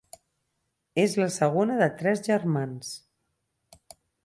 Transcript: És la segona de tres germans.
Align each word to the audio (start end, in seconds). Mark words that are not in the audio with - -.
És 1.01 1.13
la 1.23 1.27
segona 1.35 1.77
de 1.83 1.91
tres 2.01 2.25
germans. 2.31 2.91